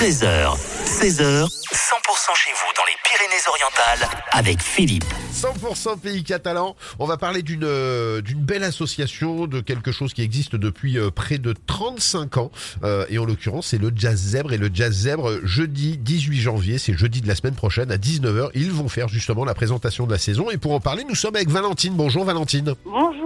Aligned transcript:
13h, 0.00 0.56
16h, 0.86 1.44
100% 1.44 2.34
chez 2.34 2.50
vous 2.54 2.72
dans 2.74 2.86
les 2.86 2.96
Pyrénées-Orientales 3.04 4.08
avec 4.32 4.62
Philippe. 4.62 5.04
100% 5.30 5.98
pays 5.98 6.24
catalan. 6.24 6.74
On 6.98 7.04
va 7.04 7.18
parler 7.18 7.42
d'une 7.42 7.64
euh, 7.64 8.22
d'une 8.22 8.40
belle 8.40 8.64
association, 8.64 9.46
de 9.46 9.60
quelque 9.60 9.92
chose 9.92 10.14
qui 10.14 10.22
existe 10.22 10.56
depuis 10.56 10.98
euh, 10.98 11.10
près 11.10 11.36
de 11.36 11.54
35 11.66 12.38
ans. 12.38 12.50
Euh, 12.82 13.04
et 13.10 13.18
en 13.18 13.26
l'occurrence, 13.26 13.66
c'est 13.66 13.78
le 13.78 13.92
Jazz 13.94 14.16
Zèbre. 14.16 14.54
Et 14.54 14.56
le 14.56 14.70
Jazz 14.72 14.90
Zèbre, 14.90 15.38
jeudi 15.42 15.98
18 15.98 16.40
janvier, 16.40 16.78
c'est 16.78 16.94
jeudi 16.94 17.20
de 17.20 17.28
la 17.28 17.34
semaine 17.34 17.54
prochaine 17.54 17.92
à 17.92 17.98
19h, 17.98 18.52
ils 18.54 18.72
vont 18.72 18.88
faire 18.88 19.08
justement 19.08 19.44
la 19.44 19.52
présentation 19.52 20.06
de 20.06 20.12
la 20.12 20.18
saison. 20.18 20.50
Et 20.50 20.56
pour 20.56 20.72
en 20.72 20.80
parler, 20.80 21.04
nous 21.06 21.14
sommes 21.14 21.36
avec 21.36 21.50
Valentine. 21.50 21.92
Bonjour 21.92 22.24
Valentine. 22.24 22.74
Bonjour, 22.86 23.19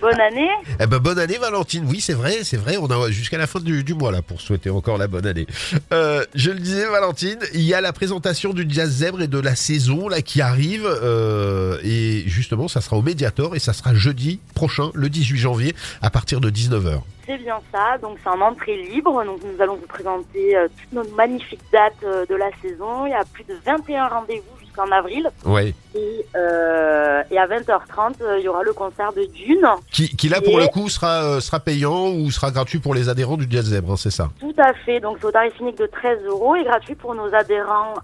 bonne 0.00 0.20
année. 0.20 0.50
Eh 0.80 0.86
ben 0.86 0.98
bonne 0.98 1.18
année 1.18 1.38
Valentine. 1.38 1.84
Oui, 1.88 2.00
c'est 2.00 2.12
vrai, 2.12 2.44
c'est 2.44 2.56
vrai. 2.56 2.76
On 2.76 2.86
a 2.90 3.10
jusqu'à 3.10 3.38
la 3.38 3.46
fin 3.46 3.60
du, 3.60 3.84
du 3.84 3.94
mois 3.94 4.12
là 4.12 4.22
pour 4.22 4.40
souhaiter 4.40 4.70
encore 4.70 4.98
la 4.98 5.06
bonne 5.06 5.26
année. 5.26 5.46
Euh, 5.92 6.24
je 6.34 6.50
le 6.50 6.58
disais 6.58 6.86
Valentine, 6.86 7.38
il 7.54 7.62
y 7.62 7.74
a 7.74 7.80
la 7.80 7.92
présentation 7.92 8.52
du 8.52 8.66
Jazz 8.68 8.90
Zèbre 8.90 9.22
et 9.22 9.28
de 9.28 9.38
la 9.38 9.54
saison 9.54 10.08
là 10.08 10.22
qui 10.22 10.40
arrive. 10.40 10.86
Euh, 10.86 11.78
et 11.84 12.24
justement, 12.26 12.68
ça 12.68 12.80
sera 12.80 12.96
au 12.96 13.02
Mediator 13.02 13.54
et 13.54 13.58
ça 13.58 13.72
sera 13.72 13.94
jeudi 13.94 14.40
prochain, 14.54 14.90
le 14.94 15.08
18 15.08 15.38
janvier, 15.38 15.74
à 16.00 16.10
partir 16.10 16.40
de 16.40 16.50
19h. 16.50 17.00
C'est 17.26 17.38
bien 17.38 17.60
ça, 17.72 17.98
donc 17.98 18.18
c'est 18.22 18.30
en 18.30 18.40
entrée 18.40 18.76
libre. 18.76 19.24
Donc 19.24 19.40
nous 19.44 19.62
allons 19.62 19.76
vous 19.76 19.86
présenter 19.86 20.56
euh, 20.56 20.68
toutes 20.80 20.92
nos 20.92 21.14
magnifiques 21.14 21.60
dates 21.72 22.02
de 22.02 22.34
la 22.34 22.50
saison. 22.60 23.06
Il 23.06 23.10
y 23.10 23.14
a 23.14 23.24
plus 23.32 23.44
de 23.44 23.54
21 23.64 24.08
rendez-vous 24.08 24.61
jusqu'en 24.72 24.90
avril. 24.90 25.30
Ouais. 25.44 25.74
Et, 25.94 26.26
euh, 26.36 27.22
et 27.30 27.38
à 27.38 27.46
20h30, 27.46 28.14
euh, 28.22 28.38
il 28.38 28.44
y 28.44 28.48
aura 28.48 28.62
le 28.62 28.72
concert 28.72 29.12
de 29.12 29.24
Dune. 29.24 29.66
Qui, 29.90 30.14
qui 30.16 30.28
là 30.28 30.40
pour 30.40 30.58
le 30.58 30.66
coup 30.66 30.88
sera 30.88 31.22
euh, 31.24 31.40
sera 31.40 31.60
payant 31.60 32.10
ou 32.10 32.30
sera 32.30 32.50
gratuit 32.50 32.78
pour 32.78 32.94
les 32.94 33.08
adhérents 33.08 33.36
du 33.36 33.46
Jazz 33.48 33.66
Zèbre, 33.66 33.92
hein, 33.92 33.96
c'est 33.96 34.10
ça? 34.10 34.30
Tout 34.40 34.54
à 34.58 34.72
fait, 34.72 35.00
donc 35.00 35.18
c'est 35.20 35.26
au 35.26 35.30
tarif 35.30 35.52
unique 35.60 35.78
de 35.78 35.86
13 35.86 36.24
euros 36.26 36.56
et 36.56 36.64
gratuit 36.64 36.94
pour 36.94 37.14
nos 37.14 37.32
adhérents 37.34 37.94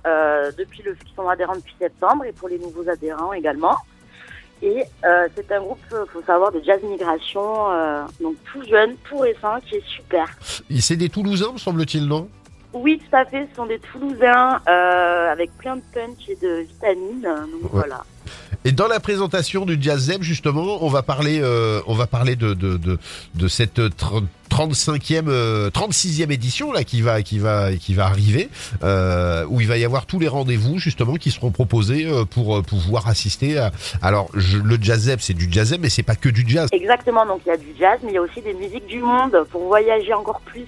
depuis 0.59 0.83
le, 0.83 0.95
qui 0.95 1.13
sont 1.15 1.29
adhérents 1.29 1.57
depuis 1.57 1.75
septembre 1.79 2.25
et 2.25 2.33
pour 2.33 2.49
les 2.49 2.59
nouveaux 2.59 2.88
adhérents 2.88 3.32
également. 3.32 3.77
Et 4.60 4.82
c'est 5.03 5.53
un 5.53 5.60
groupe, 5.60 5.79
faut 6.13 6.23
savoir, 6.27 6.51
de 6.51 6.60
jazz 6.65 6.80
migration, 6.82 7.45
donc 8.21 8.35
tout 8.53 8.63
jeune, 8.69 8.97
tout 9.09 9.19
récent, 9.19 9.60
qui 9.66 9.77
est 9.77 9.87
super. 9.87 10.27
Et 10.69 10.80
C'est 10.80 10.97
des 10.97 11.09
Toulousains, 11.09 11.53
me 11.53 11.59
semble-t-il, 11.59 12.07
non? 12.07 12.29
Oui, 12.74 13.01
tout 13.09 13.16
à 13.16 13.24
fait. 13.24 13.47
Ce 13.51 13.57
sont 13.57 13.66
des 13.66 13.79
Toulousains 13.79 14.61
euh, 14.69 15.33
avec 15.33 15.51
plein 15.59 15.77
de 15.77 15.83
punch 15.93 16.29
et 16.29 16.37
de 16.37 16.66
vitamines. 16.69 17.23
Donc 17.23 17.73
Ouais. 17.75 17.80
voilà. 17.80 18.05
Et 18.65 18.73
dans 18.73 18.88
la 18.88 19.01
présentation 19.01 19.65
du 19.65 19.79
Jazz 19.80 20.01
Zeb, 20.01 20.23
justement, 20.23 20.79
on 20.85 20.88
va 20.88 21.02
parler, 21.02 21.38
euh, 21.41 21.80
on 21.87 21.95
va 21.95 22.07
parler 22.07 22.37
de 22.37 22.52
de 22.55 22.77
de, 22.77 22.99
de 23.35 23.49
cette 23.49 23.79
tr- 23.79 24.23
35e, 24.51 25.29
euh, 25.29 25.71
36e 25.71 26.30
édition 26.33 26.73
là 26.73 26.83
qui 26.85 27.01
va 27.01 27.23
qui 27.23 27.38
va 27.38 27.73
qui 27.77 27.95
va 27.95 28.07
arriver, 28.07 28.51
euh, 28.82 29.47
où 29.49 29.60
il 29.60 29.69
va 29.69 29.79
y 29.79 29.85
avoir 29.85 30.05
tous 30.07 30.19
les 30.19 30.29
rendez-vous 30.29 30.79
justement 30.79 31.15
qui 31.15 31.30
seront 31.30 31.51
proposés 31.53 32.05
euh, 32.07 32.25
pour 32.25 32.59
euh, 32.59 32.63
pouvoir 32.63 33.07
assister. 33.09 33.57
À... 33.59 33.71
Alors 34.03 34.29
je- 34.35 34.59
le 34.59 34.77
Jazz 34.80 35.03
Zeb, 35.03 35.21
c'est 35.21 35.35
du 35.35 35.49
Jazz 35.51 35.69
Zeb, 35.69 35.80
mais 35.80 35.88
c'est 35.88 36.03
pas 36.03 36.16
que 36.16 36.29
du 36.29 36.45
jazz. 36.47 36.69
Exactement. 36.73 37.25
Donc 37.25 37.41
il 37.47 37.49
y 37.49 37.53
a 37.53 37.57
du 37.57 37.73
jazz, 37.79 37.99
mais 38.03 38.10
il 38.10 38.15
y 38.15 38.19
a 38.19 38.23
aussi 38.23 38.43
des 38.43 38.55
musiques 38.55 38.87
du 38.87 39.01
monde 39.01 39.47
pour 39.51 39.65
voyager 39.69 40.13
encore 40.13 40.41
plus. 40.41 40.66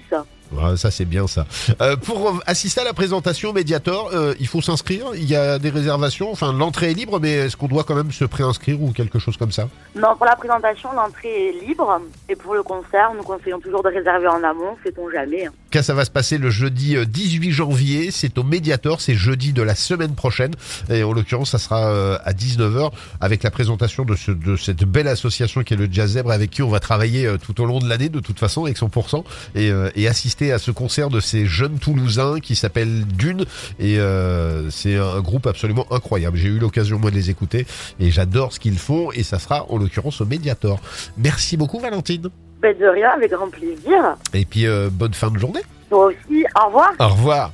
Ouais, 0.51 0.75
ça 0.75 0.91
c'est 0.91 1.05
bien 1.05 1.27
ça. 1.27 1.45
Euh, 1.81 1.95
pour 1.95 2.41
assister 2.45 2.81
à 2.81 2.83
la 2.83 2.93
présentation 2.93 3.53
Mediator, 3.53 4.11
euh, 4.13 4.33
il 4.39 4.47
faut 4.47 4.61
s'inscrire? 4.61 5.05
Il 5.13 5.29
y 5.29 5.35
a 5.35 5.59
des 5.59 5.69
réservations? 5.69 6.31
Enfin, 6.31 6.51
l'entrée 6.51 6.91
est 6.91 6.93
libre, 6.93 7.19
mais 7.19 7.31
est-ce 7.31 7.55
qu'on 7.55 7.67
doit 7.67 7.83
quand 7.83 7.95
même 7.95 8.11
se 8.11 8.25
préinscrire 8.25 8.81
ou 8.81 8.91
quelque 8.91 9.19
chose 9.19 9.37
comme 9.37 9.51
ça? 9.51 9.69
Non, 9.95 10.15
pour 10.17 10.25
la 10.25 10.35
présentation, 10.35 10.91
l'entrée 10.93 11.49
est 11.49 11.65
libre. 11.65 12.01
Et 12.27 12.35
pour 12.35 12.53
le 12.53 12.63
concert, 12.63 13.13
nous 13.15 13.23
conseillons 13.23 13.59
toujours 13.59 13.83
de 13.83 13.89
réserver 13.89 14.27
en 14.27 14.43
amont, 14.43 14.77
sait-on 14.83 15.09
jamais. 15.09 15.47
Cas, 15.71 15.83
ça 15.83 15.93
va 15.93 16.05
se 16.05 16.11
passer 16.11 16.37
le 16.37 16.49
jeudi 16.49 16.95
euh, 16.95 17.05
18 17.05 17.51
janvier. 17.51 18.11
C'est 18.11 18.37
au 18.37 18.43
Mediator. 18.43 19.01
C'est 19.01 19.15
jeudi 19.15 19.53
de 19.53 19.61
la 19.61 19.75
semaine 19.75 20.15
prochaine. 20.15 20.53
Et 20.89 21.03
en 21.03 21.13
l'occurrence, 21.13 21.51
ça 21.51 21.57
sera 21.57 21.87
euh, 21.87 22.17
à 22.23 22.33
19h 22.33 22.91
avec 23.19 23.43
la 23.43 23.51
présentation 23.51 24.05
de, 24.05 24.15
ce, 24.15 24.31
de 24.31 24.55
cette 24.55 24.83
belle 24.83 25.07
association 25.07 25.63
qui 25.63 25.73
est 25.73 25.77
le 25.77 25.87
Jazz 25.91 26.11
Zèbre 26.11 26.31
avec 26.31 26.49
qui 26.49 26.61
on 26.61 26.69
va 26.69 26.79
travailler 26.79 27.25
euh, 27.25 27.37
tout 27.37 27.59
au 27.61 27.65
long 27.65 27.79
de 27.79 27.87
l'année 27.87 28.09
de 28.09 28.19
toute 28.19 28.39
façon 28.39 28.65
avec 28.65 28.77
100% 28.77 29.23
et, 29.55 29.69
euh, 29.69 29.89
et 29.95 30.07
assister 30.07 30.51
à 30.51 30.59
ce 30.59 30.71
concert 30.71 31.09
de 31.09 31.19
ces 31.19 31.45
jeunes 31.45 31.79
Toulousains 31.79 32.39
qui 32.39 32.55
s'appelle 32.55 33.05
Dune. 33.05 33.45
Et 33.79 33.99
euh, 33.99 34.69
c'est 34.69 34.97
un 34.97 35.21
groupe 35.21 35.47
absolument 35.47 35.85
incroyable. 35.91 36.37
J'ai 36.37 36.49
eu 36.49 36.59
l'occasion 36.59 36.99
moi 36.99 37.11
de 37.11 37.15
les 37.15 37.29
écouter 37.29 37.65
et 37.99 38.11
j'adore 38.11 38.53
ce 38.53 38.59
qu'ils 38.59 38.79
font. 38.79 39.11
Et 39.11 39.23
ça 39.23 39.39
sera 39.39 39.65
en 39.71 39.77
l'occurrence 39.77 40.21
au 40.21 40.25
Mediator. 40.25 40.79
Merci 41.17 41.57
beaucoup 41.57 41.79
Valentine. 41.79 42.29
Ben 42.61 42.77
de 42.77 42.85
rien, 42.85 43.09
avec 43.09 43.31
grand 43.31 43.49
plaisir. 43.49 44.15
Et 44.33 44.45
puis 44.45 44.67
euh, 44.67 44.89
bonne 44.91 45.13
fin 45.13 45.31
de 45.31 45.39
journée. 45.39 45.61
Toi 45.89 46.05
aussi, 46.07 46.45
au 46.61 46.67
revoir. 46.67 46.91
Au 46.99 47.07
revoir. 47.07 47.51